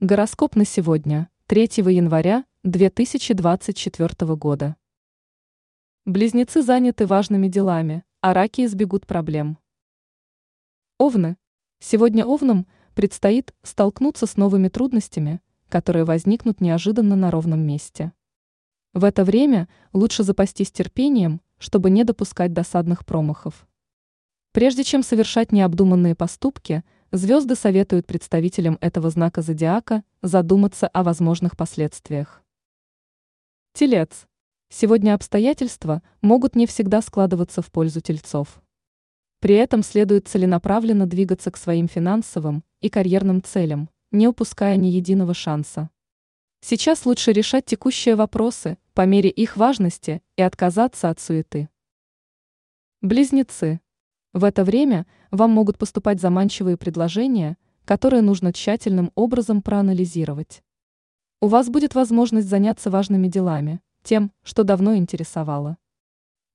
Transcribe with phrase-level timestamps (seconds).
[0.00, 4.76] Гороскоп на сегодня, 3 января 2024 года.
[6.04, 9.56] Близнецы заняты важными делами, а раки избегут проблем.
[10.98, 11.38] Овны.
[11.78, 15.40] Сегодня овнам предстоит столкнуться с новыми трудностями,
[15.70, 18.12] которые возникнут неожиданно на ровном месте.
[18.92, 23.66] В это время лучше запастись терпением, чтобы не допускать досадных промахов.
[24.52, 32.42] Прежде чем совершать необдуманные поступки, звезды советуют представителям этого знака зодиака задуматься о возможных последствиях.
[33.72, 34.26] Телец.
[34.68, 38.60] Сегодня обстоятельства могут не всегда складываться в пользу тельцов.
[39.40, 45.34] При этом следует целенаправленно двигаться к своим финансовым и карьерным целям, не упуская ни единого
[45.34, 45.90] шанса.
[46.60, 51.68] Сейчас лучше решать текущие вопросы по мере их важности и отказаться от суеты.
[53.02, 53.80] Близнецы.
[54.36, 60.62] В это время вам могут поступать заманчивые предложения, которые нужно тщательным образом проанализировать.
[61.40, 65.78] У вас будет возможность заняться важными делами, тем, что давно интересовало.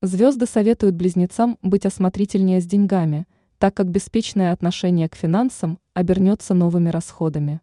[0.04, 3.26] Звезды советуют близнецам быть осмотрительнее с деньгами,
[3.58, 7.62] так как беспечное отношение к финансам обернется новыми расходами.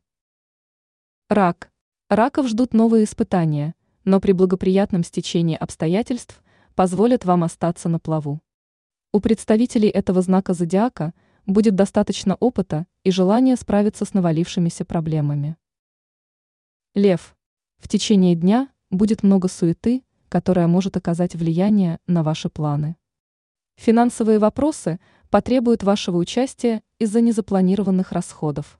[1.28, 1.70] Рак.
[2.08, 6.42] Раков ждут новые испытания, но при благоприятном стечении обстоятельств
[6.74, 8.40] позволят вам остаться на плаву.
[9.10, 11.14] У представителей этого знака зодиака
[11.46, 15.56] будет достаточно опыта и желания справиться с навалившимися проблемами.
[16.94, 17.34] Лев.
[17.78, 22.96] В течение дня будет много суеты, которая может оказать влияние на ваши планы.
[23.76, 28.78] Финансовые вопросы потребуют вашего участия из-за незапланированных расходов.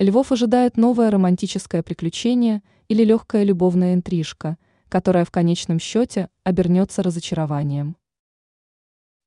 [0.00, 4.58] Львов ожидает новое романтическое приключение или легкая любовная интрижка,
[4.88, 7.96] которая в конечном счете обернется разочарованием.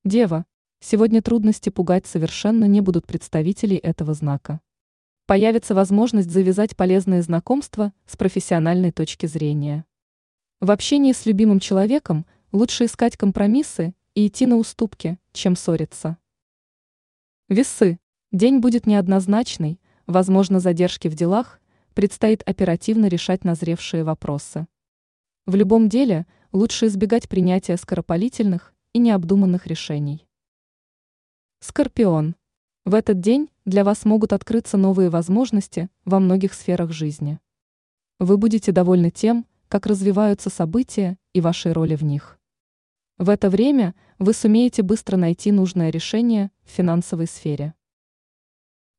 [0.05, 0.45] Дева,
[0.79, 4.61] сегодня трудности пугать совершенно не будут представителей этого знака.
[5.25, 9.83] Появится возможность завязать полезные знакомства с профессиональной точки зрения.
[10.61, 16.17] В общении с любимым человеком лучше искать компромиссы и идти на уступки, чем ссориться.
[17.49, 17.99] Весы.
[18.31, 21.59] День будет неоднозначный, возможно задержки в делах,
[21.93, 24.65] предстоит оперативно решать назревшие вопросы.
[25.45, 30.27] В любом деле лучше избегать принятия скоропалительных и необдуманных решений.
[31.59, 32.35] Скорпион.
[32.85, 37.39] В этот день для вас могут открыться новые возможности во многих сферах жизни.
[38.17, 42.39] Вы будете довольны тем, как развиваются события и вашей роли в них.
[43.17, 47.73] В это время вы сумеете быстро найти нужное решение в финансовой сфере.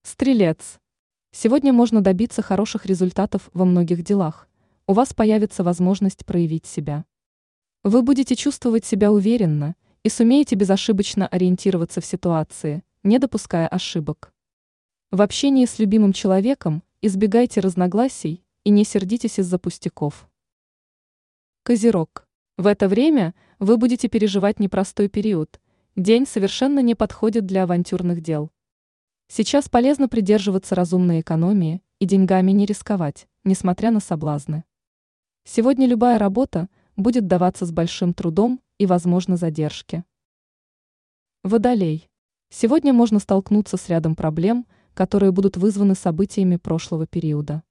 [0.02, 0.78] Стрелец.
[1.32, 4.48] Сегодня можно добиться хороших результатов во многих делах.
[4.86, 7.04] У вас появится возможность проявить себя.
[7.82, 14.34] Вы будете чувствовать себя уверенно и сумеете безошибочно ориентироваться в ситуации, не допуская ошибок.
[15.10, 20.28] В общении с любимым человеком избегайте разногласий и не сердитесь из-за пустяков.
[21.62, 22.28] Козерог.
[22.58, 25.58] В это время вы будете переживать непростой период.
[25.96, 28.50] День совершенно не подходит для авантюрных дел.
[29.28, 34.64] Сейчас полезно придерживаться разумной экономии и деньгами не рисковать, несмотря на соблазны.
[35.44, 36.68] Сегодня любая работа–
[37.00, 40.04] будет даваться с большим трудом и, возможно, задержки.
[41.42, 42.08] Водолей.
[42.50, 47.62] Сегодня можно столкнуться с рядом проблем, которые будут вызваны событиями прошлого периода.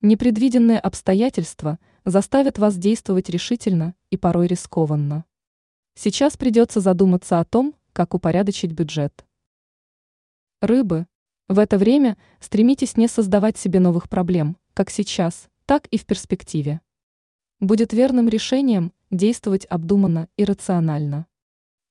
[0.00, 5.24] Непредвиденные обстоятельства заставят вас действовать решительно и порой рискованно.
[5.94, 9.24] Сейчас придется задуматься о том, как упорядочить бюджет.
[10.60, 11.06] Рыбы.
[11.48, 16.80] В это время стремитесь не создавать себе новых проблем, как сейчас, так и в перспективе
[17.60, 21.26] будет верным решением действовать обдуманно и рационально.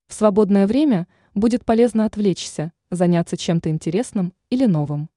[0.08, 5.10] В свободное время будет полезно отвлечься, заняться чем-то интересным или новым.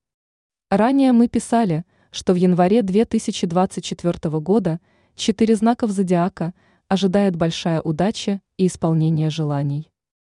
[0.70, 4.80] Ранее мы писали, что в январе 2024 года
[5.14, 6.54] четыре знаков зодиака
[6.88, 9.89] ожидает большая удача и исполнение желаний.